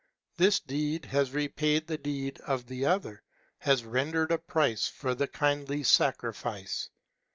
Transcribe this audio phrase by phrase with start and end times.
[0.37, 3.21] This deed has repaid the deed of the Other,
[3.59, 6.89] has rendered a price for the kindly sacrifice.